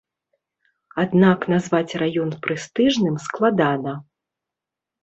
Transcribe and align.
Аднак 1.03 1.45
назваць 1.53 1.97
раён 2.05 2.35
прэстыжным 2.47 3.15
складана. 3.29 3.93